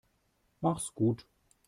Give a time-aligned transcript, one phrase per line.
[0.61, 1.27] Mach's gut.